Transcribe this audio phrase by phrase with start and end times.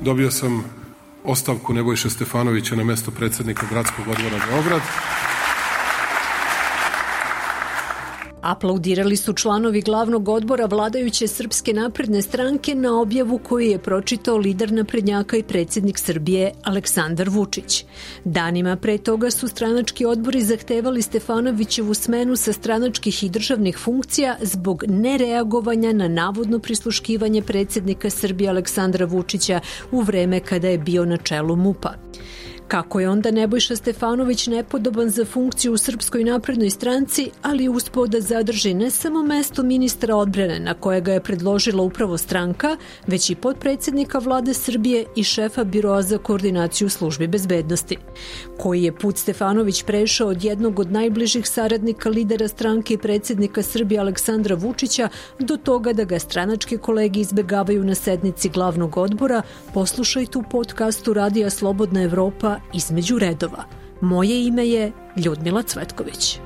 [0.00, 0.64] dobio sam
[1.24, 4.80] ostavku Nebojše Stefanovića na mesto predsednika Gradskog odbora Beograd.
[8.42, 14.72] Aplaudirali su članovi glavnog odbora vladajuće Srpske napredne stranke na objavu koju je pročitao lider
[14.72, 17.84] naprednjaka i predsednik Srbije Aleksandar Vučić.
[18.24, 24.84] Danima pre toga su stranački odbori zahtevali Stefanovićevu smenu sa stranačkih i državnih funkcija zbog
[24.88, 29.60] nereagovanja na navodno prisluškivanje predsednika Srbije Aleksandra Vučića
[29.92, 31.94] u vreme kada je bio na čelu MUPA.
[32.70, 38.20] Kako je onda Nebojša Stefanović nepodoban za funkciju u Srpskoj naprednoj stranci, ali uspao da
[38.20, 43.34] zadrži ne samo mesto ministra odbrane na koje ga je predložila upravo stranka, već i
[43.34, 47.96] podpredsednika vlade Srbije i šefa biroa za koordinaciju službi bezbednosti.
[48.58, 54.00] Koji je put Stefanović prešao od jednog od najbližih saradnika lidera stranke i predsednika Srbije
[54.00, 55.08] Aleksandra Vučića
[55.38, 59.42] do toga da ga stranačke kolege izbegavaju na sednici glavnog odbora,
[59.74, 63.64] poslušajte u podcastu Radija Slobodna Evropa između redova.
[64.00, 66.38] Moje ime je Ljudmila Cvetković.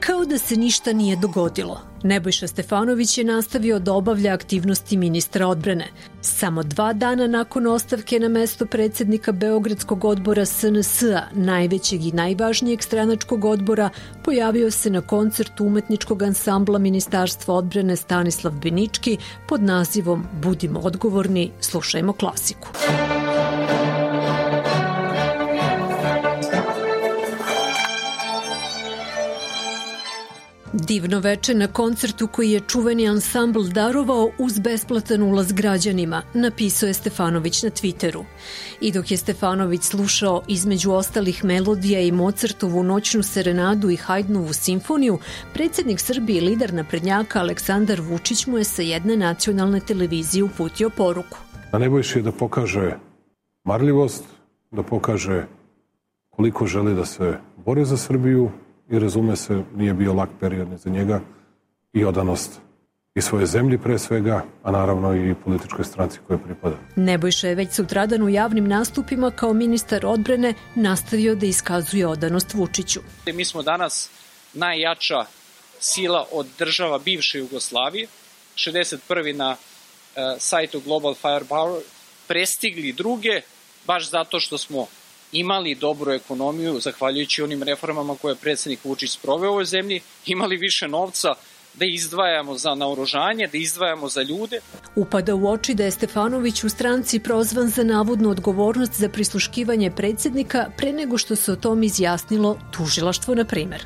[0.00, 1.80] Kao da se ništa nije dogodilo.
[2.02, 5.88] Nebojša Stefanović je nastavio da obavlja aktivnosti ministra odbrane.
[6.20, 13.44] Samo dva dana nakon ostavke na mesto predsednika Beogradskog odbora SNS-a, najvećeg i najvažnijeg stranačkog
[13.44, 13.90] odbora,
[14.24, 19.18] pojavio se na koncertu umetničkog ansambla Ministarstva odbrane Stanislav Benički
[19.48, 22.68] pod nazivom Budimo odgovorni, slušajmo klasiku.
[30.72, 36.94] Divno veče na koncertu koji je čuveni ansambl darovao uz besplatan ulaz građanima, napisao je
[36.94, 38.24] Stefanović na Twitteru.
[38.80, 45.18] I dok je Stefanović slušao između ostalih melodija i Mozartovu noćnu serenadu i Hajdnovu simfoniju,
[45.54, 51.38] predsednik Srbije i lider naprednjaka Aleksandar Vučić mu je sa jedne nacionalne televizije uputio poruku.
[51.72, 52.96] A Nebojši je da pokaže
[53.64, 54.24] marljivost,
[54.70, 55.46] da pokaže
[56.30, 58.50] koliko želi da se bori za Srbiju,
[58.90, 61.20] i razume se, nije bio lak period za njega
[61.92, 62.60] i odanost
[63.14, 66.76] i svoje zemlji pre svega, a naravno i političkoj stranci koje pripada.
[66.96, 73.00] Nebojša je već sutradan u javnim nastupima kao ministar odbrane nastavio da iskazuje odanost Vučiću.
[73.26, 74.10] Mi smo danas
[74.54, 75.24] najjača
[75.80, 78.06] sila od država bivše Jugoslavije,
[78.54, 79.36] 61.
[79.36, 81.82] na uh, sajtu Global Firepower,
[82.26, 83.40] prestigli druge,
[83.86, 84.86] baš zato što smo
[85.32, 90.56] imali dobru ekonomiju, zahvaljujući onim reformama koje je predsednik Vučić sproveo u ovoj zemlji, imali
[90.56, 91.34] više novca
[91.74, 94.60] da izdvajamo za naoružanje, da izdvajamo za ljude.
[94.96, 100.66] Upada u oči da je Stefanović u stranci prozvan za navodnu odgovornost za prisluškivanje predsednika
[100.76, 103.84] pre nego što se o tom izjasnilo tužilaštvo, na primer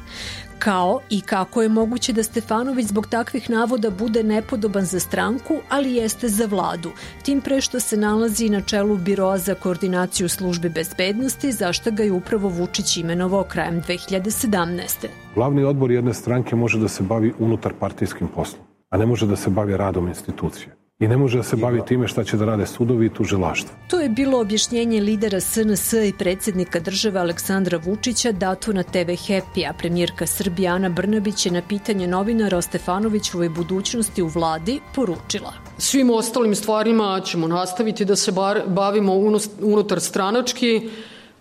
[0.65, 5.95] kao i kako je moguće da Stefanović zbog takvih navoda bude nepodoban za stranku, ali
[5.95, 6.91] jeste za vladu,
[7.23, 12.13] tim pre što se nalazi na čelu Biroa za koordinaciju službe bezbednosti, zašto ga je
[12.13, 15.07] upravo Vučić imenovao krajem 2017.
[15.35, 19.37] Glavni odbor jedne stranke može da se bavi unutar partijskim poslom, a ne može da
[19.37, 22.67] se bavi radom institucije i ne može da se bavi time šta će da rade
[22.67, 23.75] sudovi i tužilaštvo.
[23.89, 29.69] To je bilo objašnjenje lidera SNS i predsednika države Aleksandra Vučića dato na TV Happy,
[29.69, 35.53] a premijerka Srbije Ana Brnabić je na pitanje novinara o Stefanovićovoj budućnosti u vladi poručila.
[35.79, 39.13] Svim ostalim stvarima ćemo nastaviti da se bar, bavimo
[39.61, 40.91] unutar stranački,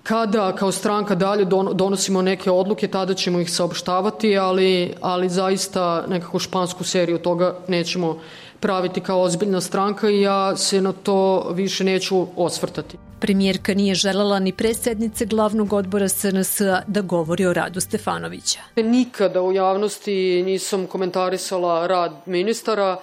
[0.03, 6.39] Kada kao stranka dalje donosimo neke odluke, tada ćemo ih saopštavati, ali, ali zaista nekako
[6.39, 8.17] špansku seriju toga nećemo
[8.59, 12.97] praviti kao ozbiljna stranka i ja se na to više neću osvrtati.
[13.19, 18.59] Premijerka nije želela ni pre sednice glavnog odbora SNS da govori o radu Stefanovića.
[18.75, 22.97] Nikada u javnosti nisam komentarisala rad ministara,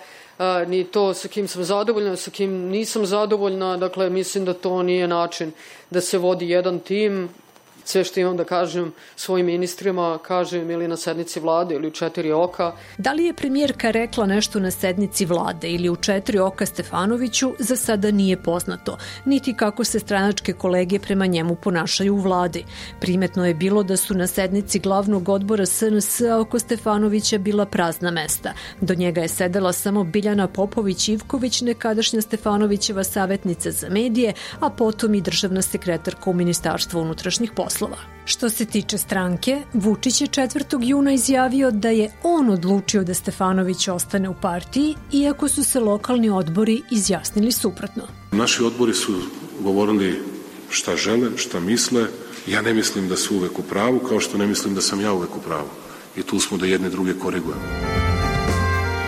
[0.67, 5.09] ni to sa kim sam zadovoljna, sa kim nisam zadovoljna, dakle mislim da to nije
[5.09, 5.53] način
[5.91, 7.29] da se vodi jedan tim,
[7.89, 12.33] sve što imam da kažem svojim ministrima, kažem ili na sednici vlade ili u četiri
[12.33, 12.73] oka.
[12.99, 17.77] Da li je premijerka rekla nešto na sednici vlade ili u četiri oka Stefanoviću, za
[17.77, 22.65] sada nije poznato, niti kako se stranačke kolege prema njemu ponašaju u vladi.
[23.01, 28.53] Primetno je bilo da su na sednici glavnog odbora SNS oko Stefanovića bila prazna mesta.
[28.81, 35.21] Do njega je sedela samo Biljana Popović-Ivković, nekadašnja Stefanovićeva savjetnica za medije, a potom i
[35.21, 37.97] državna sekretarka u Ministarstvu unutrašnjih poslova poslova.
[38.25, 40.79] Što se tiče stranke, Vučić je 4.
[40.83, 46.31] juna izjavio da je on odlučio da Stefanović ostane u partiji, iako su se lokalni
[46.31, 48.03] odbori izjasnili suprotno.
[48.33, 49.15] Naši odbori su
[49.61, 50.23] govorili
[50.71, 52.07] šta žele, šta misle.
[52.47, 55.13] Ja ne mislim da su uvek u pravu, kao što ne mislim da sam ja
[55.13, 55.69] uvek u pravu.
[56.17, 58.18] I tu smo da jedne druge korigujemo.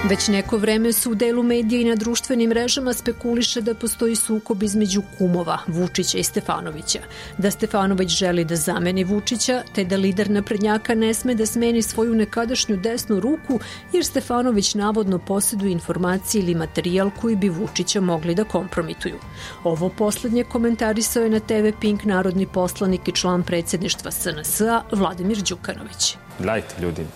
[0.08, 4.62] Već neko vreme su u delu medija i na društvenim mrežama spekuliše da postoji sukob
[4.62, 6.98] između kumova Vučića i Stefanovića,
[7.38, 12.14] da Stefanović želi da zameni Vučića, te da lider naprednjaka ne sme da smeni svoju
[12.14, 13.60] nekadašnju desnu ruku
[13.92, 19.18] jer Stefanović navodno posjeduje informacije ili materijal koji bi Vučića mogli da kompromituju.
[19.64, 26.16] Ovo poslednje komentarisao je na TV Pink narodni poslanik i član predsedništva SNS-a Vladimir Đukanović.
[26.38, 27.06] Gledajte ljudi,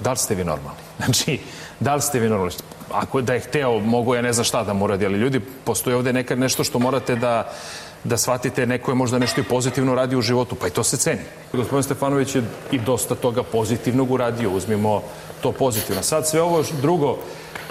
[0.00, 0.80] da li ste vi normalni?
[1.04, 1.38] Znači,
[1.80, 2.52] da li ste vi normalni?
[2.92, 5.96] Ako da je hteo, mogu ja ne znam šta da mu radi, ali ljudi, postoji
[5.96, 7.52] ovde nekad nešto što morate da
[8.04, 10.96] da shvatite neko je možda nešto i pozitivno radio u životu, pa i to se
[10.96, 11.20] ceni.
[11.52, 15.02] Gospodin Stefanović je i dosta toga pozitivnog uradio, uzmimo
[15.40, 16.02] to pozitivno.
[16.02, 17.18] Sad sve ovo drugo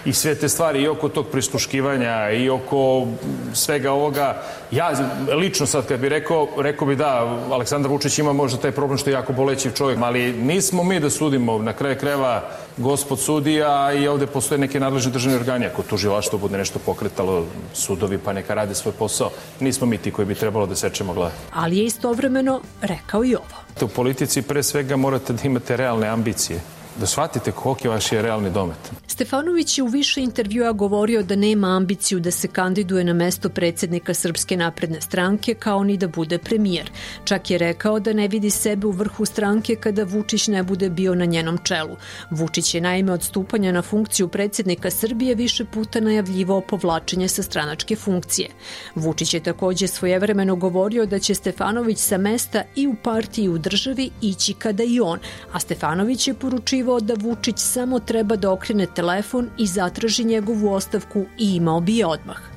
[0.05, 3.07] i sve te stvari i oko tog prisluškivanja i oko
[3.53, 4.41] svega ovoga.
[4.71, 4.91] Ja
[5.35, 9.09] lično sad kad bi rekao, rekao bi da, Aleksandar Vučić ima možda taj problem što
[9.09, 12.43] je jako bolećiv čovjek, ali nismo mi da sudimo na kraju kreva
[12.77, 15.65] gospod sudija i ovde postoje neke nadležne državne organi.
[15.65, 20.25] Ako tužilaštvo bude nešto pokretalo sudovi pa neka rade svoj posao, nismo mi ti koji
[20.25, 21.31] bi trebalo da sečemo glave.
[21.53, 23.61] Ali je istovremeno rekao i ovo.
[23.81, 26.61] U politici pre svega morate da imate realne ambicije
[26.99, 28.91] da shvatite koliki vaš je realni domet.
[29.11, 34.13] Stefanović je u više intervjua govorio da nema ambiciju da se kandiduje na mesto predsednika
[34.13, 36.91] Srpske napredne stranke kao ni da bude premijer.
[37.23, 41.15] Čak je rekao da ne vidi sebe u vrhu stranke kada Vučić ne bude bio
[41.15, 41.97] na njenom čelu.
[42.29, 47.95] Vučić je naime od stupanja na funkciju predsednika Srbije više puta najavljivao povlačenje sa stranačke
[47.95, 48.49] funkcije.
[48.95, 53.57] Vučić je takođe svojevremeno govorio da će Stefanović sa mesta i u partiji i u
[53.57, 55.19] državi ići kada i on,
[55.51, 61.25] a Stefanović je poručivao da Vučić samo treba da okrene telefon i zatraži njegovu ostavku
[61.37, 62.50] i imao bi je odmah.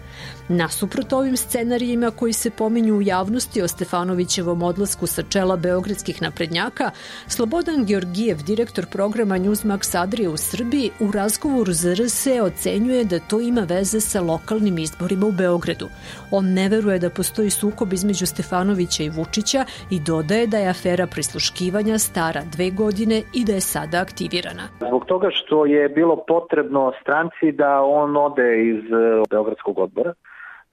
[0.49, 6.91] Nasuprot ovim scenarijima koji se pominju u javnosti o Stefanovićevom odlasku sa čela beogradskih naprednjaka,
[7.27, 13.41] Slobodan Georgijev, direktor programa Newsmax Adria u Srbiji, u razgovoru za RS ocenjuje da to
[13.41, 15.89] ima veze sa lokalnim izborima u Beogradu.
[16.31, 21.07] On ne veruje da postoji sukob između Stefanovića i Vučića i dodaje da je afera
[21.07, 24.65] prisluškivanja stara dve godine i da je sada aktivirana.
[24.89, 30.15] Zbog toga što je bilo potrebno stranci da on ode iz eh, Beogradskog odbora,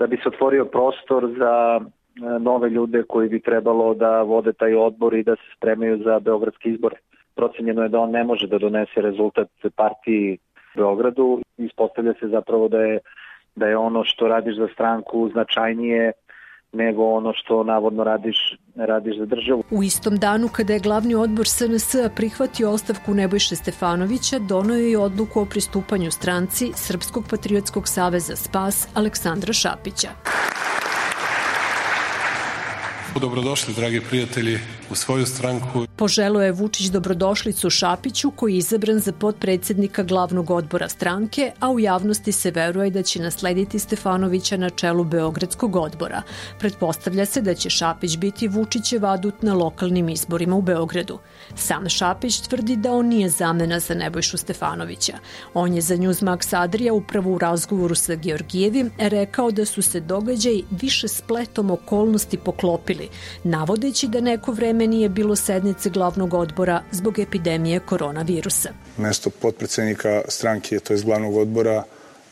[0.01, 4.75] da bi se otvorio prostor za e, nove ljude koji bi trebalo da vode taj
[4.75, 6.95] odbor i da se spremaju za beogradske izbore.
[7.36, 10.38] Procenjeno je da on ne može da donese rezultat partiji
[10.75, 11.42] Beogradu.
[11.57, 13.00] Ispostavlja se zapravo da je,
[13.56, 16.12] da je ono što radiš za stranku značajnije
[16.73, 18.38] nego ono što navodno radiš,
[18.75, 19.63] radiš za državu.
[19.71, 25.41] U istom danu kada je glavni odbor SNS prihvatio ostavku Nebojše Stefanovića, donojo je odluku
[25.41, 30.09] o pristupanju stranci Srpskog patriotskog saveza Spas Aleksandra Šapića.
[33.19, 34.60] Dobrodošli, dragi prijatelji,
[34.92, 35.86] u svoju stranku.
[35.96, 41.80] Poželo je Vučić dobrodošlicu Šapiću koji je izabran za podpredsednika glavnog odbora stranke, a u
[41.80, 46.22] javnosti se veruje da će naslediti Stefanovića na čelu Beogradskog odbora.
[46.60, 51.19] Pretpostavlja se da će Šapić biti Vučićev adut na lokalnim izborima u Beogradu.
[51.56, 55.14] Sam Šapić tvrdi da on nije zamena za Nebojšu Stefanovića.
[55.54, 60.62] On je za Newsmax Adria upravo u razgovoru sa Georgijevim rekao da su se događaj
[60.72, 63.00] više spletom okolnosti poklopili,
[63.44, 68.69] navodeći da neko vreme nije bilo sednice glavnog odbora zbog epidemije koronavirusa.
[68.98, 71.83] Mesto potpredsednika stranke, to je glavnog odbora,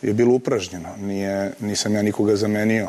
[0.02, 0.90] je bilo upražnjeno.
[0.98, 2.88] Nije, nisam ja nikoga zamenio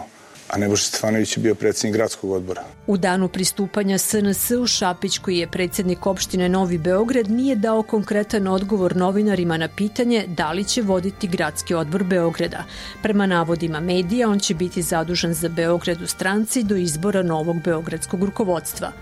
[0.53, 2.65] a Nebojša Stefanović je bio predsednik gradskog odbora.
[2.87, 8.47] U danu pristupanja SNS u Šapić, koji je predsednik opštine Novi Beograd, nije dao konkretan
[8.47, 12.65] odgovor novinarima na pitanje da li će voditi gradski odbor Beograda.
[13.03, 18.25] Prema navodima medija, on će biti zadužen za Beograd u stranci do izbora novog beogradskog
[18.25, 18.93] rukovodstva.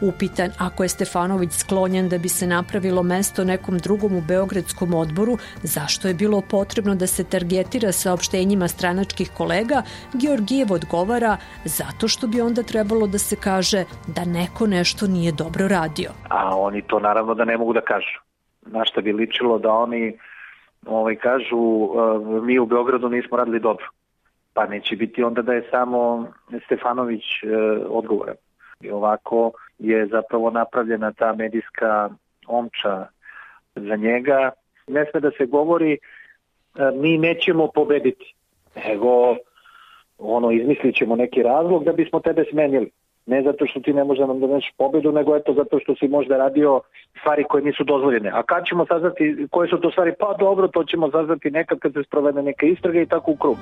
[0.00, 5.38] Upitan ako je Stefanović sklonjen da bi se napravilo mesto nekom drugom u Beogradskom odboru,
[5.62, 9.82] zašto je bilo potrebno da se targetira saopštenjima stranačkih kolega,
[10.12, 15.32] Georgijev odgovor odgovara zato što bi onda trebalo da se kaže da neko nešto nije
[15.32, 16.10] dobro radio.
[16.28, 18.20] A oni to naravno da ne mogu da kažu.
[18.66, 20.18] Na šta bi ličilo da oni
[20.86, 23.86] ovaj, kažu uh, mi u Beogradu nismo radili dobro.
[24.54, 26.28] Pa neće biti onda da je samo
[26.64, 27.50] Stefanović uh,
[27.88, 28.34] odgovoran.
[28.80, 32.10] I ovako je zapravo napravljena ta medijska
[32.46, 33.06] omča
[33.74, 34.50] za njega.
[34.86, 38.34] Ne sme da se govori uh, mi nećemo pobediti,
[38.76, 39.36] nego
[40.18, 42.90] ono, izmislit ćemo neki razlog da bismo tebe smenili.
[43.26, 46.08] Ne zato što ti ne može da nam doneš pobedu, nego eto zato što si
[46.08, 46.80] možda radio
[47.20, 48.30] stvari koje nisu dozvoljene.
[48.34, 50.12] A kad ćemo saznati koje su to stvari?
[50.18, 53.56] Pa dobro, to ćemo saznati nekad kad se sprovede neka istraga i tako u krug.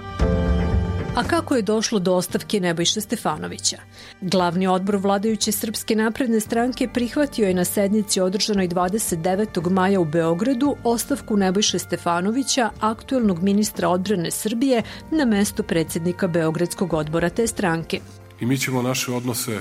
[1.15, 3.77] A kako je došlo do ostavke Nebojša Stefanovića?
[4.21, 9.71] Glavni odbor vladajuće Srpske napredne stranke prihvatio je na sednici održanoj 29.
[9.71, 17.31] maja u Beogradu ostavku Nebojša Stefanovića, aktuelnog ministra odbrane Srbije, na mesto predsednika Beogradskog odbora
[17.31, 18.01] te stranke.
[18.41, 19.61] I mi ćemo naše odnose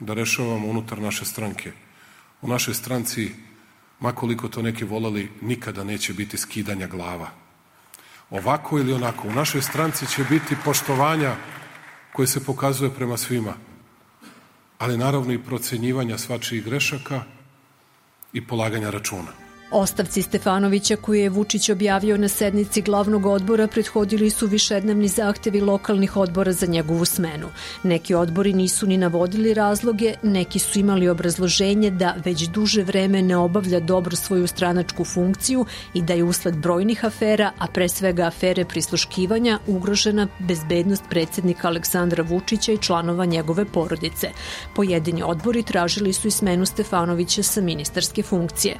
[0.00, 1.72] da rešavamo unutar naše stranke.
[2.42, 3.30] U našoj stranci,
[4.00, 7.39] makoliko to neki volali, nikada neće biti skidanja glava
[8.30, 9.28] ovako ili onako.
[9.28, 11.34] U našoj stranci će biti poštovanja
[12.12, 13.54] koje se pokazuje prema svima,
[14.78, 17.22] ali naravno i procenjivanja svačijih grešaka
[18.32, 19.49] i polaganja računa.
[19.72, 26.16] Ostavci Stefanovića koje je Vučić objavio na sednici glavnog odbora prethodili su višednevni zahtevi lokalnih
[26.16, 27.48] odbora za njegovu smenu.
[27.82, 33.36] Neki odbori nisu ni navodili razloge, neki su imali obrazloženje da već duže vreme ne
[33.36, 38.64] obavlja dobro svoju stranačku funkciju i da je usled brojnih afera, a pre svega afere
[38.64, 44.30] prisluškivanja, ugrožena bezbednost predsednika Aleksandra Vučića i članova njegove porodice.
[44.76, 48.76] Pojedini odbori tražili su i smenu Stefanovića sa ministarske funkcije.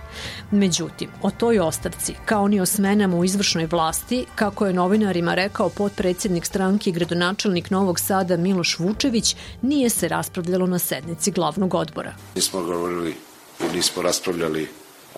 [0.50, 5.34] Među Međutim, o toj ostavci, kao ni o smenama u izvršnoj vlasti, kako je novinarima
[5.34, 11.74] rekao potpredsednik stranke i gradonačelnik Novog Sada Miloš Vučević, nije se raspravljalo na sednici glavnog
[11.74, 12.14] odbora.
[12.34, 13.14] Nismo govorili
[13.60, 14.68] i nismo raspravljali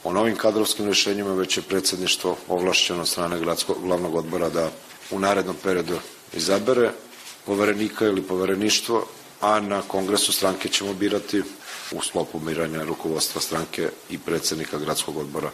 [0.05, 4.71] o novim kadrovskim rešenjima, već je predsedništvo ovlašćeno strane gradskog glavnog odbora da
[5.11, 5.99] u narednom periodu
[6.33, 6.91] izabere
[7.47, 9.07] poverenika ili povereništvo,
[9.43, 11.43] a na kongresu stranke ćemo birati
[11.93, 15.51] u sklopu miranja rukovodstva stranke i predsednika gradskog odbora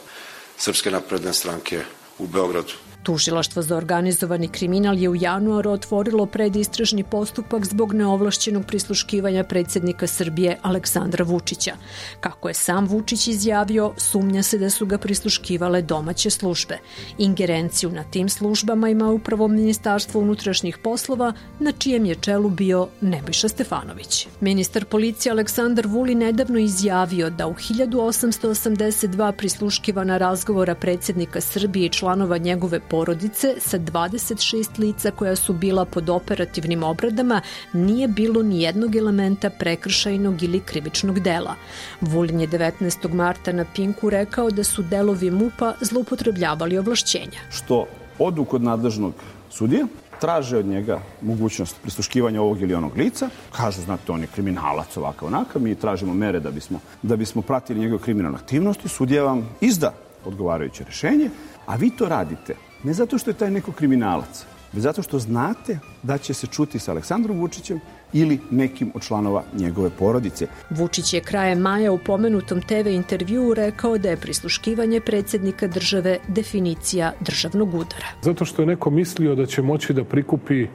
[0.57, 1.83] Srpske napredne stranke
[2.18, 2.73] u Beogradu.
[3.02, 10.59] Tužilaštvo za organizovani kriminal je u januaru otvorilo predistražni postupak zbog neovlašćenog prisluškivanja predsednika Srbije
[10.62, 11.73] Aleksandra Vučića.
[12.21, 16.78] Kako je sam Vučić izjavio, sumnja se da su ga prisluškivale domaće službe.
[17.19, 23.49] Ingerenciju na tim službama ima upravo Ministarstvo unutrašnjih poslova, na čijem je čelu bio Nebojša
[23.49, 24.26] Stefanović.
[24.40, 32.38] Ministar policije Aleksandar Vuli nedavno izjavio da u 1882 prisluškivana razgovora predsednika Srbije i članova
[32.38, 37.40] njegove porodice sa 26 lica koja su bila pod operativnim obradama
[37.73, 41.54] nije bilo ni jednog elementa prekršajnog ili krivičnog dela.
[42.00, 43.12] Vulin je 19.
[43.14, 47.40] marta na Pinku rekao da su delovi MUPA zloupotrebljavali ovlašćenja.
[47.50, 47.87] Što
[48.18, 49.14] odu kod nadležnog
[49.50, 49.87] sudije,
[50.21, 55.28] traže od njega mogućnost prisluškivanja ovog ili onog lica, kažu, znate, on je kriminalac ovakav
[55.28, 59.92] onakav, mi tražimo mere da bismo, da bismo pratili njegove kriminalne aktivnosti, sudija vam izda
[60.25, 61.30] odgovarajuće rešenje,
[61.66, 62.54] a vi to radite
[62.85, 66.78] Ne zato što je taj neko kriminalac, već zato što znate da će se čuti
[66.78, 67.80] sa Aleksandrom Vučićem
[68.12, 70.47] ili nekim od članova njegove porodice.
[70.70, 77.12] Vučić je krajem maja u pomenutom TV intervjuu rekao da je prisluškivanje predsednika države definicija
[77.20, 78.06] državnog udara.
[78.23, 80.66] Zato što je neko mislio da će moći da prikupi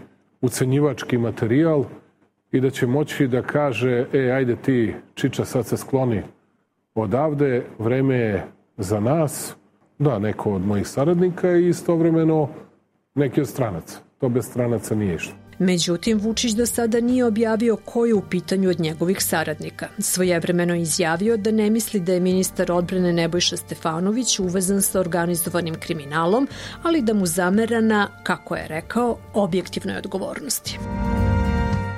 [0.41, 1.83] ucenjivački materijal
[2.51, 6.21] i da će moći da kaže, e, ajde ti, Čiča, sad se skloni
[6.95, 9.55] odavde, vreme je za nas,
[10.03, 12.49] Da, neko od mojih saradnika i istovremeno
[13.15, 13.97] neki od stranaca.
[14.17, 15.33] To bez stranaca nije išlo.
[15.59, 19.87] Međutim, Vučić do sada nije objavio ko je u pitanju od njegovih saradnika.
[19.99, 26.47] Svojevremeno izjavio da ne misli da je ministar odbrane Nebojša Stefanović uvezan sa organizovanim kriminalom,
[26.83, 30.79] ali da mu zamera na, kako je rekao, objektivnoj odgovornosti.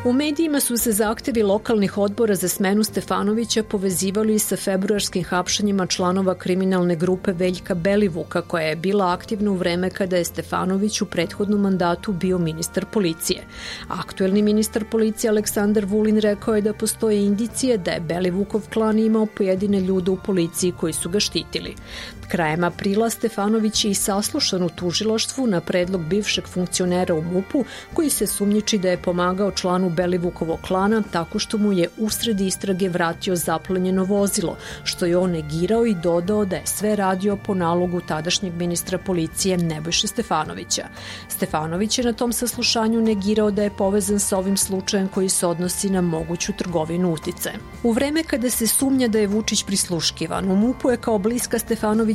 [0.06, 6.36] U medijima su se zahtevi lokalnih odbora za smenu Stefanovića povezivali sa februarskim hapšanjima članova
[6.36, 11.62] kriminalne grupe Veljka Belivuka koja je bila aktivna u vreme kada je Stefanović u prethodnom
[11.62, 13.44] mandatu bio ministar policije.
[13.88, 19.26] Aktuelni ministar policije Aleksandar Vulin rekao je da postoje indicije da je Belivukov klan imao
[19.26, 21.76] pojedine ljude u policiji koji su ga štitili.
[22.28, 28.10] Krajem aprila Stefanović je i saslušan u tužiloštvu na predlog bivšeg funkcionera u MUP-u koji
[28.10, 33.36] se sumnjiči da je pomagao članu Belivukovog klana tako što mu je usred istrage vratio
[33.36, 38.54] zaplenjeno vozilo, što je on negirao i dodao da je sve radio po nalogu tadašnjeg
[38.54, 40.88] ministra policije Nebojše Stefanovića.
[41.30, 45.90] Stefanović je na tom saslušanju negirao da je povezan sa ovim slučajem koji se odnosi
[45.90, 47.52] na moguću trgovinu utice.
[47.84, 51.60] U vreme kada se sumnja da je Vučić prisluškivan, u MUP-u je kao bliska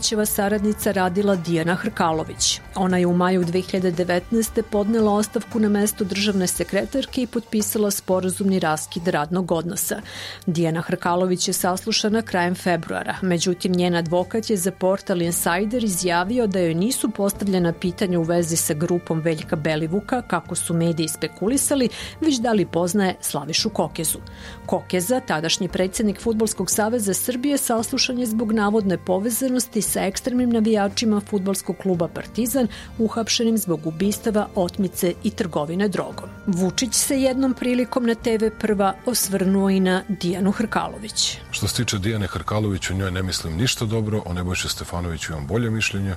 [0.01, 2.61] Stefanovićeva saradnica radila Dijana Hrkalović.
[2.75, 4.63] Ona je u maju 2019.
[4.63, 10.01] podnela ostavku na mesto državne sekretarke i potpisala sporazumni raskid radnog odnosa.
[10.47, 16.61] Dijana Hrkalović je saslušana krajem februara, međutim njen advokat je za portal Insider izjavio da
[16.61, 21.89] joj nisu postavljena pitanja u vezi sa grupom Veljka Belivuka, kako su mediji spekulisali,
[22.21, 24.19] već da li poznaje Slavišu Kokezu.
[24.67, 31.77] Kokeza, tadašnji predsednik Futbolskog saveza Srbije, saslušan je zbog navodne povezanosti sa ekstremnim navijačima futbolskog
[31.83, 32.69] kluba Partizan
[32.99, 36.29] uhapšenim zbog ubistava, otmice i trgovine drogom.
[36.47, 41.39] Vučić se jednom prilikom na TV prva osvrnuo i na Dijanu Hrkalović.
[41.51, 45.47] Što se tiče Dijane Hrkalović, o njoj ne mislim ništa dobro, o Nebojše Stefanoviću imam
[45.47, 46.17] bolje mišljenje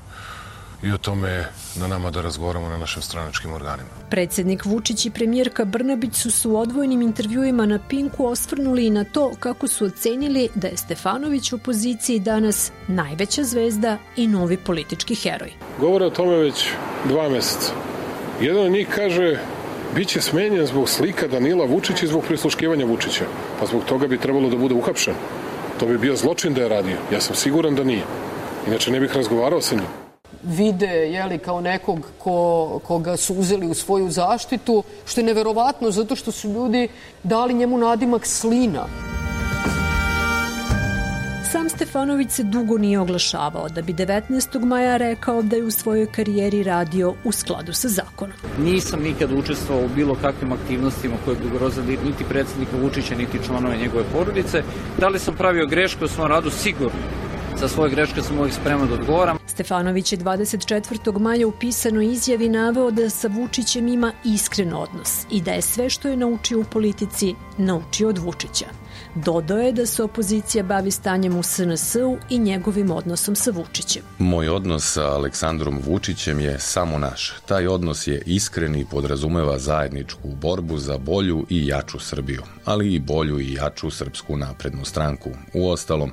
[0.83, 3.89] i o tome je na nama da razgovaramo na našim stranačkim organima.
[4.09, 9.03] Predsednik Vučić i premijerka Brnabić su su u odvojnim intervjuima na Pinku osvrnuli i na
[9.03, 15.15] to kako su ocenili da je Stefanović u opoziciji danas najveća zvezda i novi politički
[15.15, 15.51] heroj.
[15.79, 16.69] Govore o tome već
[17.07, 17.71] dva meseca.
[18.41, 19.39] Jedan od njih kaže
[19.95, 23.25] biće smenjen zbog slika Danila Vučića i zbog prisluškivanja Vučića.
[23.59, 25.13] Pa zbog toga bi trebalo da bude uhapšen.
[25.79, 26.97] To bi bio zločin da je radio.
[27.11, 28.03] Ja sam siguran da nije.
[28.67, 30.02] Inače ne bih razgovarao sa njim
[30.43, 36.15] vide jeli, kao nekog ko, koga su uzeli u svoju zaštitu, što je neverovatno zato
[36.15, 36.87] što su ljudi
[37.23, 38.85] dali njemu nadimak slina.
[41.53, 44.65] Sam Stefanović se dugo nije oglašavao da bi 19.
[44.65, 48.37] maja rekao da je u svojoj karijeri radio u skladu sa zakonom.
[48.59, 53.77] Nisam nikad učestvovao u bilo kakvim aktivnostima koje bi ugrozili niti predsednika Vučića, niti članove
[53.77, 54.63] njegove porodice.
[54.99, 56.49] Da li sam pravio greške u svom radu?
[56.49, 56.99] Sigurno.
[57.59, 59.37] Za svoje greške sam uvijek spreman da odgovoram.
[59.47, 61.19] Stefanović je 24.
[61.19, 65.89] maja u pisanoj izjavi naveo da sa Vučićem ima iskren odnos i da je sve
[65.89, 68.65] što je naučio u politici naučio od Vučića.
[69.15, 74.03] Dodao je da se opozicija bavi stanjem u SNS-u i njegovim odnosom sa Vučićem.
[74.19, 77.33] Moj odnos sa Aleksandrom Vučićem je samo naš.
[77.45, 82.99] Taj odnos je iskren i podrazumeva zajedničku borbu za bolju i jaču Srbiju, ali i
[82.99, 85.29] bolju i jaču Srpsku naprednu stranku.
[85.53, 86.11] U ostalom,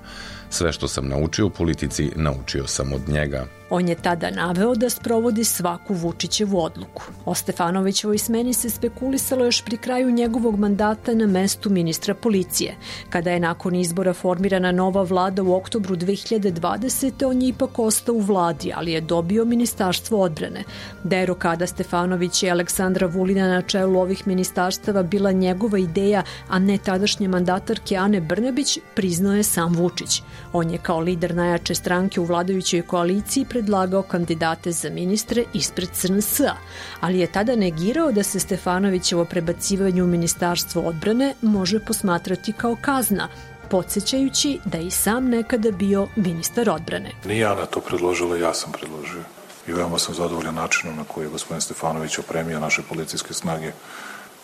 [0.50, 3.46] Sve što sam naučio u politici, naučio sam od njega.
[3.70, 7.02] On je tada naveo da sprovodi svaku Vučićevu odluku.
[7.24, 12.74] O Stefanovićevoj smeni se spekulisalo još pri kraju njegovog mandata na mestu ministra policije.
[13.10, 17.26] Kada je nakon izbora formirana nova vlada u oktobru 2020.
[17.26, 20.64] on je ipak ostao u vladi, ali je dobio ministarstvo odbrane.
[21.04, 26.58] Da je rokada Stefanović i Aleksandra Vulina na čelu ovih ministarstava bila njegova ideja, a
[26.58, 30.22] ne tadašnje mandatarke Ane Brnebić, priznao je sam Vučić.
[30.52, 36.54] On je kao lider najjače stranke u vladajućoj koaliciji predlagao kandidate za ministre ispred CNS-a,
[37.00, 43.28] ali je tada negirao da se Stefanovićevo prebacivanje u Ministarstvo odbrane može posmatrati kao kazna,
[43.70, 47.10] podsjećajući da je i sam nekada bio ministar odbrane.
[47.24, 49.24] Nije Ana to predložila, ja sam predložio.
[49.68, 53.72] I veoma sam zadovoljan načinom na koji je gospodin Stefanović opremio naše policijske snage.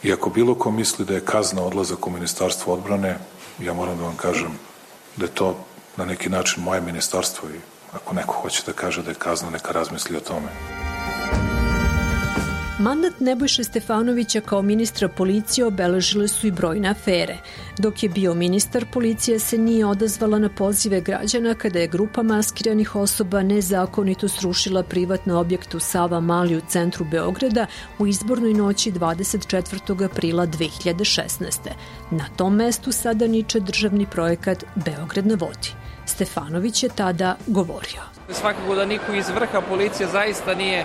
[0.03, 3.19] I ako bilo ko misli da je kazna odlazak u ministarstvo odbrane,
[3.61, 4.59] ja moram da vam kažem
[5.17, 5.57] da je to
[5.97, 9.73] na neki način moje ministarstvo i ako neko hoće da kaže da je kazna, neka
[9.73, 10.49] razmisli o tome.
[12.79, 17.39] Mandat Nebojše Stefanovića kao ministra policije obeležile su i brojne afere.
[17.79, 22.97] Dok je bio ministar, policija se nije odazvala na pozive građana kada je grupa maskiranih
[22.97, 27.67] osoba nezakonito srušila privatni objekt u Sava Mali u centru Beograda
[27.99, 30.05] u izbornoj noći 24.
[30.05, 31.71] aprila 2016.
[32.11, 35.86] Na tom mestu sada niče državni projekat Beograd na vodi.
[36.07, 38.03] Stefanović je tada govorio.
[38.31, 40.85] Svakako da niko iz vrha policije zaista nije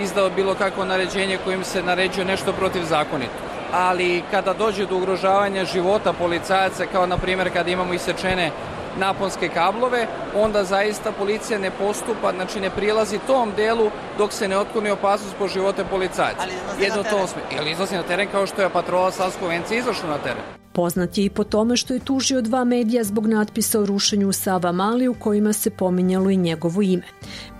[0.00, 3.32] izdao bilo kakvo naređenje kojim se naređuje nešto protiv zakonito.
[3.72, 8.50] Ali kada dođe do ugrožavanja života policajaca, kao na primjer kada imamo isečene
[8.98, 14.58] naponske kablove, onda zaista policija ne postupa, znači ne prilazi tom delu dok se ne
[14.58, 16.42] otkloni opasnost po živote policajaca.
[16.42, 17.26] Ali Jedno na teren.
[17.26, 20.63] To, ili izlazi na teren kao što je patrola Savsko Vencija izašla na teren.
[20.74, 24.72] Poznat je i po tome što je tužio dva medija zbog natpisa o rušenju Sava
[24.72, 27.02] Mali u kojima se pominjalo i njegovo ime.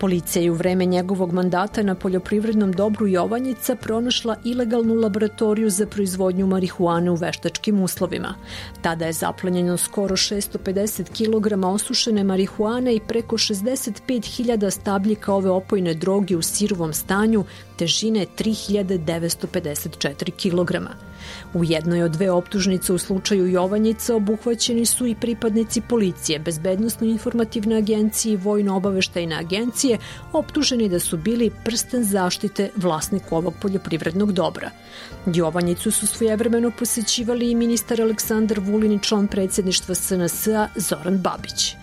[0.00, 6.46] Policija je u vreme njegovog mandata na poljoprivrednom dobru Jovanjica pronašla ilegalnu laboratoriju za proizvodnju
[6.46, 8.35] marihuane u veštačkim uslovima.
[8.83, 16.37] Tada je zaplanjeno skoro 650 kg osušene marihuane i preko 65.000 stabljika ove opojne droge
[16.37, 17.44] u sirovom stanju
[17.77, 20.74] težine 3954 kg.
[21.54, 28.32] U jednoj od dve optužnice u slučaju Jovanjica obuhvaćeni su i pripadnici policije, bezbednostno-informativne agencije
[28.32, 29.98] i vojno-obaveštajne agencije,
[30.32, 34.70] optuženi da su bili prsten zaštite vlasniku ovog poljoprivrednog dobra.
[35.26, 41.76] Jovanjicu su svojevremeno posećivali i ministar Aleksandar Vulin i član predsjedništva SNS-a Zoran Babić.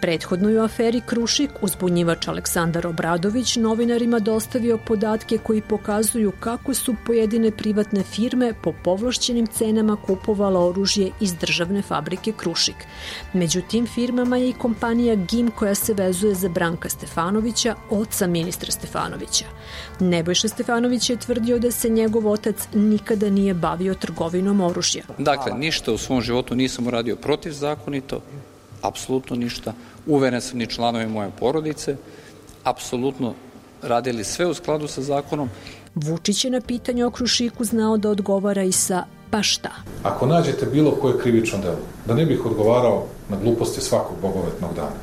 [0.00, 6.94] Prethodno je u aferi Krušik uzbunjivač Aleksandar Obradović novinarima dostavio podatke koji pokazuju kako su
[7.06, 12.76] pojedine privatne firme po povlašćenim cenama kupovala oružje iz državne fabrike Krušik.
[13.32, 18.72] Među tim firmama je i kompanija GIM koja se vezuje za Branka Stefanovića, oca ministra
[18.72, 19.44] Stefanovića.
[20.00, 25.02] Nebojša Stefanović je tvrdio da se njegov otac nikada nije bavio trgovinom oružja.
[25.18, 28.20] Dakle, ništa u svom životu nisam uradio protivzakonito,
[28.82, 29.72] apsolutno ništa.
[30.06, 31.96] Uveren sam ni članovi moje porodice,
[32.64, 33.34] apsolutno
[33.82, 35.50] radili sve u skladu sa zakonom.
[35.94, 39.70] Vučić je na pitanje o Krušiku znao da odgovara i sa pa šta.
[40.02, 45.00] Ako nađete bilo koje krivično delo, da ne bih odgovarao na gluposti svakog bogovetnog dana,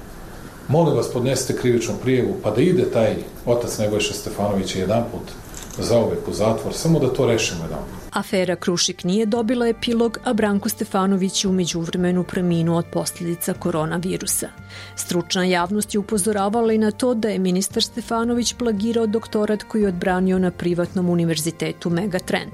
[0.68, 5.45] molim vas podnesite krivičnu prijevu pa da ide taj otac Nebojša Stefanovića jedan put
[5.84, 7.80] zauvek u zatvor, samo da to rešimo jedan.
[8.12, 14.48] Afera Krušik nije dobila epilog, a Branko Stefanović je umeđu vremenu preminuo od posljedica koronavirusa.
[14.96, 19.88] Stručna javnost je upozoravala i na to da je ministar Stefanović plagirao doktorat koji je
[19.88, 22.54] odbranio na privatnom univerzitetu Megatrend.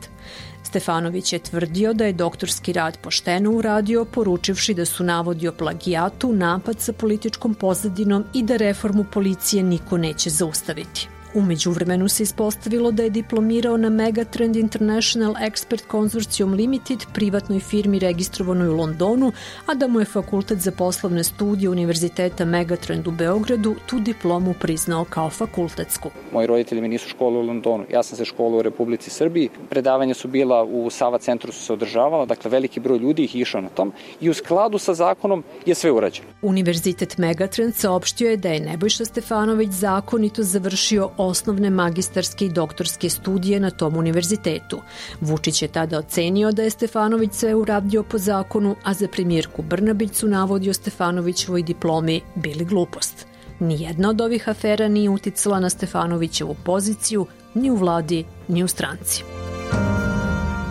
[0.63, 6.33] Stefanović je tvrdio da je doktorski rad pošteno uradio, poručivši da su navodi o plagijatu
[6.33, 11.07] napad sa političkom pozadinom i da reformu policije niko neće zaustaviti.
[11.33, 17.99] Umeđu vremenu se ispostavilo da je diplomirao na Megatrend International Expert Consortium Limited, privatnoj firmi
[17.99, 19.31] registrovanoj u Londonu,
[19.65, 25.05] a da mu je Fakultet za poslovne studije Univerziteta Megatrend u Beogradu tu diplomu priznao
[25.05, 26.09] kao fakultetsku.
[26.33, 29.49] Moji roditelji mi nisu školu u Londonu, ja sam se školu u Republici Srbiji.
[29.69, 33.61] Predavanja su bila u Sava centru su se održavala, dakle veliki broj ljudi ih išao
[33.61, 36.27] na tom i u skladu sa zakonom je sve urađeno.
[36.41, 43.59] Univerzitet Megatrend saopštio je da je Nebojša Stefanović zakonito završio osnovne magistarske i doktorske studije
[43.59, 44.81] na tom univerzitetu.
[45.21, 50.15] Vučić je tada ocenio da je Stefanović sve uradio po zakonu, a za premijerku Brnabić
[50.15, 53.25] su navodio Stefanovićevoj diplomi bili glupost.
[53.59, 59.23] Nijedna od ovih afera nije uticala na Stefanovićevu poziciju ni u vladi, ni u stranci.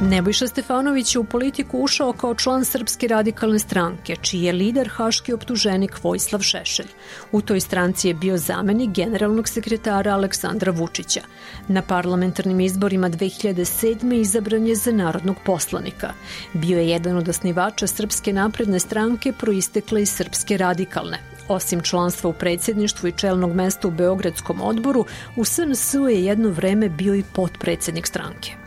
[0.02, 5.32] Nebojša Stefanović je u politiku ušao kao član Srpske radikalne stranke, čiji je lider haški
[5.32, 6.86] optuženik Vojislav Šešelj.
[7.32, 11.20] U toj stranci je bio zamenik generalnog sekretara Aleksandra Vučića.
[11.68, 14.20] Na parlamentarnim izborima 2007.
[14.20, 16.12] izabran je za narodnog poslanika.
[16.52, 21.18] Bio je jedan od osnivača Srpske napredne stranke proistekle iz Srpske radikalne.
[21.48, 25.04] Osim članstva u predsjedništvu i čelnog mesta u Beogradskom odboru,
[25.36, 28.59] u SNS-u je jedno vreme bio i potpredsednik stranke.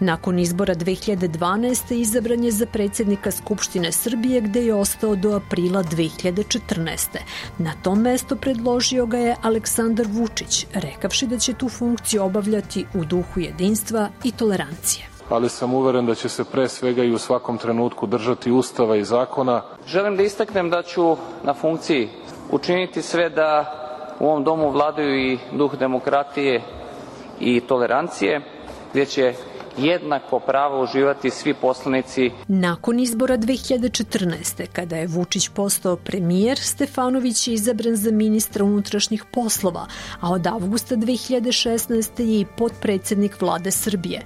[0.00, 1.94] Nakon izbora 2012.
[1.94, 7.18] izabran je za predsjednika Skupštine Srbije gde je ostao do aprila 2014.
[7.58, 13.04] Na tom mesto predložio ga je Aleksandar Vučić, rekavši da će tu funkciju obavljati u
[13.04, 17.58] duhu jedinstva i tolerancije ali sam uveren da će se pre svega i u svakom
[17.58, 19.62] trenutku držati Ustava i zakona.
[19.86, 22.08] Želim da istaknem da ću na funkciji
[22.50, 23.80] učiniti sve da
[24.20, 26.62] u ovom domu vladaju i duh demokratije
[27.40, 28.40] i tolerancije,
[28.90, 29.34] gdje će
[29.78, 32.30] jednako pravo uživati svi poslanici.
[32.48, 34.66] Nakon izbora 2014.
[34.72, 39.86] kada je Vučić postao premijer, Stefanović je izabran za ministra unutrašnjih poslova,
[40.20, 42.20] a od avgusta 2016.
[42.20, 44.22] je i potpredsednik vlade Srbije.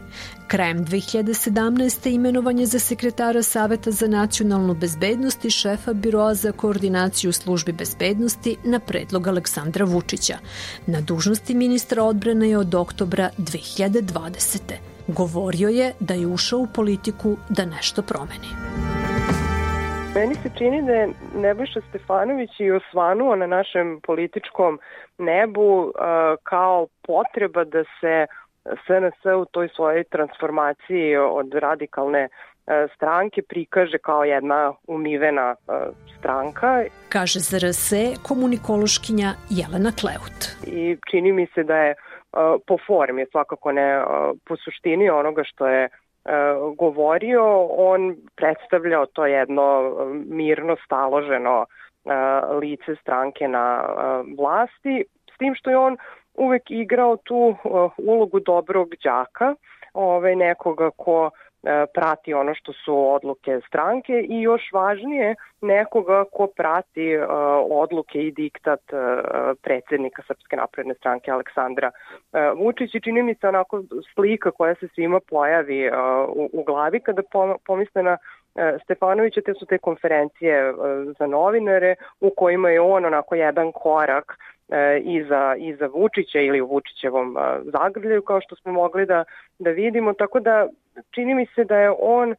[0.49, 2.15] Krajem 2017.
[2.15, 8.57] imenovan je za sekretara Saveta za nacionalnu bezbednost i šefa Biroa za koordinaciju službi bezbednosti
[8.65, 10.39] na predlog Aleksandra Vučića.
[10.87, 14.98] Na dužnosti ministra odbrane je od oktobra 2020.
[15.09, 18.51] Govorio je da je ušao u politiku da nešto promeni.
[20.15, 24.79] Meni se čini da je Nebojša Stefanović i osvanuo na našem političkom
[25.19, 25.93] nebu uh,
[26.43, 28.27] kao potreba da se
[28.65, 32.29] SNS u toj svojoj transformaciji od radikalne
[32.95, 35.55] stranke prikaže kao jedna umivena
[36.19, 36.85] stranka.
[37.09, 37.93] Kaže za RS
[38.23, 40.39] komunikološkinja Jelena Kleut.
[40.67, 41.95] I čini mi se da je
[42.67, 44.03] po formi, svakako ne
[44.47, 45.89] po suštini onoga što je
[46.77, 49.95] govorio, on predstavljao to jedno
[50.27, 51.67] mirno staloženo
[52.61, 53.85] lice stranke na
[54.39, 55.97] vlasti, s tim što je on
[56.35, 57.57] uvek igrao tu
[57.99, 59.55] ulogu dobrog đaka,
[59.95, 61.48] ovaj, nekoga ko E,
[61.95, 67.25] prati ono što su odluke stranke i još važnije nekoga ko prati uh,
[67.71, 68.99] odluke i diktat uh,
[69.63, 71.91] predsednika Srpske napredne stranke Aleksandra
[72.57, 73.83] Vučić i čini mi se onako
[74.15, 75.91] slika koja se svima pojavi
[76.29, 77.23] u, u glavi kada
[77.67, 78.17] pomisle na
[78.85, 80.75] Stefanovića, te su te konferencije
[81.19, 84.58] za novinare u kojima je on onako jedan korak e,
[85.03, 89.25] iza, iza Vučića ili u Vučićevom zagrljaju kao što smo mogli da,
[89.59, 90.69] da vidimo, tako da
[91.15, 92.37] čini mi se da je on e,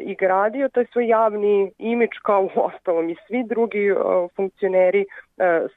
[0.00, 3.94] i gradio taj svoj javni imič kao u ostalom i svi drugi e,
[4.36, 5.06] funkcioneri e,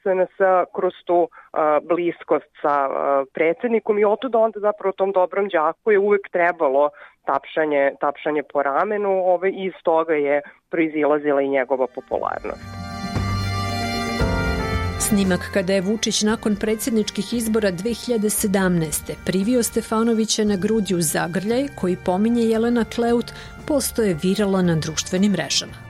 [0.00, 0.36] SNS
[0.74, 3.98] kroz tu e, bliskost sa e, predsednikom.
[3.98, 6.90] I otuda onda zapravo tom dobrom đaku je uvek trebalo
[7.24, 9.10] tapšanje, tapšanje po ramenu.
[9.10, 12.77] Ovaj, i iz toga je proizilazila i njegova popularnost.
[15.08, 19.14] Snimak kada je Vučić nakon predsjedničkih izbora 2017.
[19.24, 23.32] privio Stefanovića na grudi u zagrljaj, koji pominje Jelena Kleut,
[23.66, 25.87] postoje virala na društvenim mrežama.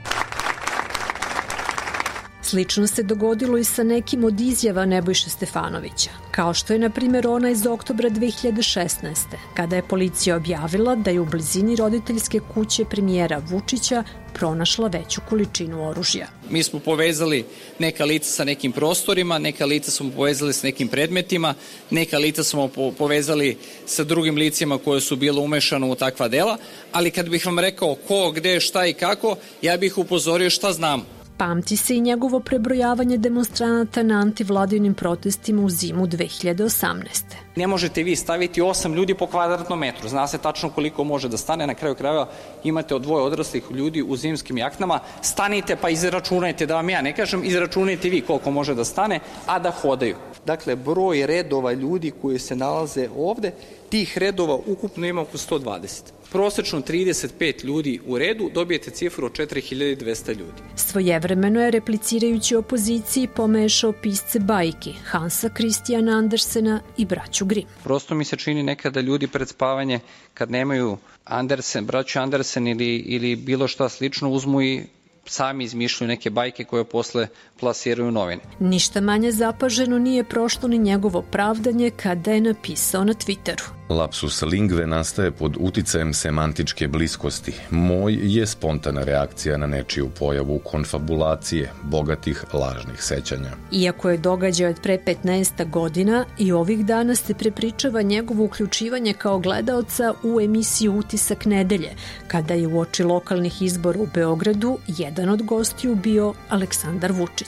[2.50, 7.26] Slično se dogodilo i sa nekim od izjava Nebojše Stefanovića, kao što je na primjer
[7.26, 9.14] ona iz oktobra 2016.
[9.54, 15.88] kada je policija objavila da je u blizini roditeljske kuće premijera Vučića pronašla veću količinu
[15.88, 16.26] oružja.
[16.50, 17.44] Mi smo povezali
[17.78, 21.54] neka lica sa nekim prostorima, neka lica smo povezali sa nekim predmetima,
[21.90, 23.56] neka lica smo povezali
[23.86, 26.56] sa drugim licima koje su bilo umešano u takva dela,
[26.92, 31.17] ali kad bih vam rekao ko, gde, šta i kako, ja bih upozorio šta znam.
[31.38, 37.47] Pamti se i njegovo prebrojavanje demonstranata na antivladinim protestima u zimu 2018.
[37.56, 40.08] Ne možete vi staviti osam ljudi po kvadratnom metru.
[40.08, 41.66] Zna se tačno koliko može da stane.
[41.66, 42.28] Na kraju krajeva
[42.64, 45.00] imate od dvoje odraslih ljudi u zimskim jaknama.
[45.22, 49.58] Stanite pa izračunajte, da vam ja ne kažem, izračunajte vi koliko može da stane, a
[49.58, 50.16] da hodaju.
[50.46, 53.52] Dakle, broj redova ljudi koji se nalaze ovde,
[53.90, 60.28] tih redova ukupno ima oko 120 prosečno 35 ljudi u redu, dobijete cifru od 4200
[60.28, 60.62] ljudi.
[60.76, 67.68] Svojevremeno je replicirajući opoziciji pomešao pisce bajki Hansa Kristijana Andersena i braću Grimm.
[67.84, 70.00] Prosto mi se čini nekada ljudi pred spavanje
[70.34, 74.82] kad nemaju Andersen, braću Andersen ili, ili bilo šta slično uzmu i
[75.26, 77.28] sami izmišljaju neke bajke koje posle
[77.60, 78.42] plasiraju novine.
[78.58, 83.78] Ništa manje zapaženo nije prošlo ni njegovo pravdanje kada je napisao na Twitteru.
[83.88, 87.52] Lapsus lingve nastaje pod uticajem semantičke bliskosti.
[87.70, 93.50] Moj je spontana reakcija na nečiju pojavu konfabulacije, bogatih lažnih sećanja.
[93.72, 99.38] Iako je događaj od pre 15 godina i ovih dana se prepričava njegovo uključivanje kao
[99.38, 101.90] gledaoca u emisiju Utisak nedelje,
[102.26, 107.47] kada je u oči lokalnih izbora u Beogradu jedan od gostiju bio Aleksandar Vučić.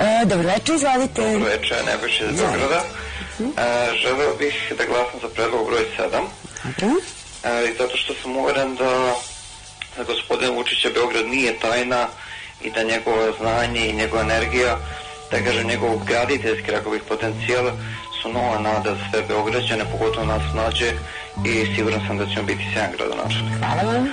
[0.00, 1.32] E, dobro večer, izvadite.
[1.32, 2.82] Dobro večer, Nebojša iz Beograda.
[3.40, 6.24] E, želeo bih da glasam za predlog broj 7.
[6.64, 7.00] Dobro.
[7.44, 9.14] E, zato što sam uveren da,
[9.96, 12.08] da gospodin Vučića Beograd nije tajna
[12.64, 14.78] i da njegovo znanje i njegova energija,
[15.30, 17.70] da kažem njegov graditeljski, rekao bih, potencijal
[18.22, 20.92] su nova nada za sve Beograđane, pogotovo nas mlađe
[21.46, 23.58] i siguran sam da ćemo biti sjajan gradonačelnik.
[23.58, 24.08] Hvala vam.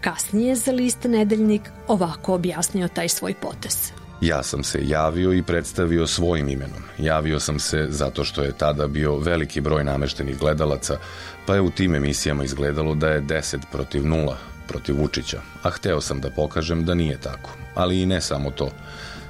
[0.00, 3.92] Kasnije za list Nedeljnik ovako objasnio taj svoj potez.
[4.22, 6.82] Ja sam se javio i predstavio svojim imenom.
[6.98, 10.98] Javio sam se zato što je tada bio veliki broj nameštenih gledalaca,
[11.46, 14.34] pa je u tim emisijama izgledalo da je 10 protiv 0
[14.68, 17.50] protiv Vučića, a hteo sam da pokažem da nije tako.
[17.74, 18.70] Ali i ne samo to.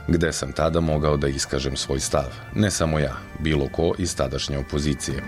[0.08, 2.28] Gde sam tada mogao da iskažem svoj stav.
[2.54, 5.22] Ne samo ja, bilo ko iz tadašnje opozicije.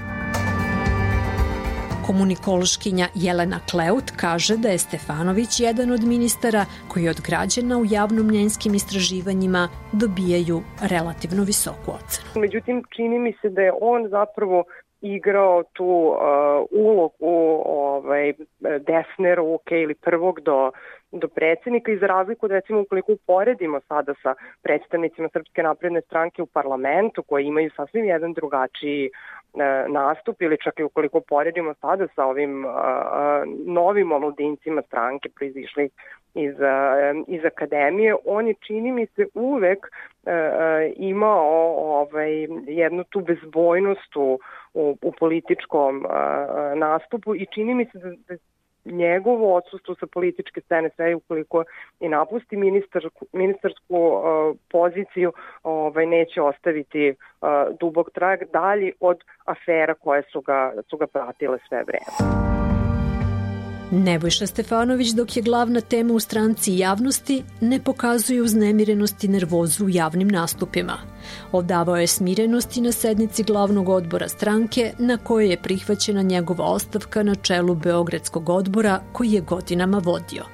[2.07, 8.75] Komunikološkinja Jelena Kleut kaže da je Stefanović jedan od ministara koji od građana u javnomnjenskim
[8.75, 10.57] istraživanjima dobijaju
[10.93, 12.27] relativno visoku ocenu.
[12.45, 14.65] Međutim, čini mi se da je on zapravo
[15.01, 16.19] igrao tu uh,
[16.71, 18.33] ulogu ovaj,
[18.91, 20.71] desne ruke ili prvog do
[21.21, 26.43] do predsednika i za razliku da recimo ukoliko uporedimo sada sa predstavnicima Srpske napredne stranke
[26.43, 29.11] u parlamentu koji imaju sasvim jedan drugačiji
[29.89, 32.65] nastup ili čak i ukoliko poredimo sada sa ovim
[33.67, 35.91] novim omladincima stranke proizišli
[36.35, 36.55] iz,
[37.27, 39.79] iz akademije, on je čini mi se uvek
[40.27, 44.39] e, e, imao ovaj, jednu tu bezbojnost u,
[44.75, 46.07] u, u političkom
[46.75, 48.37] nastupu i čini mi se da, da
[48.85, 51.65] njegovo odsustvo sa političke scene sve ukoliko
[52.01, 57.49] i napusti ministarsku, ministarsku uh, poziciju ovaj, neće ostaviti uh,
[57.81, 62.64] dubog trag dalji od afera koje su ga, su ga pratile sve vreme.
[63.91, 69.85] Nebojša Stefanović, dok je glavna tema u stranci i javnosti, ne pokazuje uznemirenost i nervozu
[69.85, 70.99] u javnim nastupima.
[71.53, 77.23] Odavao je smirenost i na sednici glavnog odbora stranke na kojoj je prihvaćena njegova ostavka
[77.23, 80.45] na čelu Beogradskog odbora koji je godinama vodio.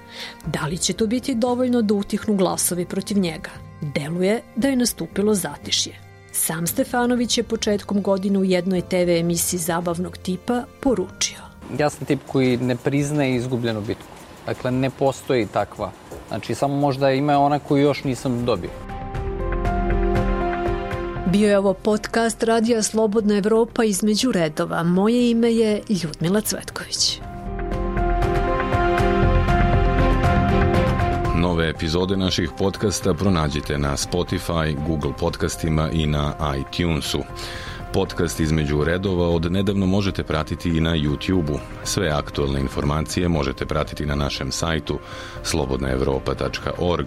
[0.46, 3.50] Da li će to biti dovoljno da utihnu glasovi protiv njega?
[3.80, 5.92] Deluje da je nastupilo zatišje.
[6.32, 12.20] Sam Stefanović je početkom godine u jednoj TV emisiji zabavnog tipa poručio ja sam tip
[12.26, 14.04] koji ne priznaje izgubljenu bitku.
[14.46, 15.90] Dakle, ne postoji takva.
[16.28, 18.70] Znači, samo možda ima ona koju još nisam dobio.
[21.26, 24.82] Bio je ovo podcast Radija Slobodna Evropa između redova.
[24.82, 27.20] Moje ime je Ljudmila Cvetković.
[31.36, 37.18] Nove epizode naših podcasta pronađite na Spotify, Google podcastima i na iTunesu.
[37.92, 41.58] Podcast između redova od nedavno možete pratiti i na YouTube-u.
[41.84, 44.98] Sve aktualne informacije možete pratiti na našem sajtu
[45.42, 47.06] slobodnaevropa.org,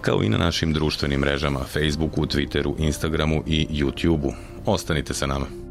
[0.00, 4.32] kao i na našim društvenim mrežama Facebooku, Twitteru, Instagramu i YouTube-u.
[4.66, 5.61] Ostanite sa nama.